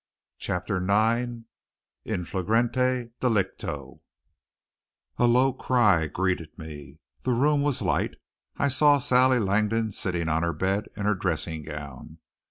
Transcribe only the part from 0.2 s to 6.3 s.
Chapter 9 IN FLAGRANTE DELICTO A low cry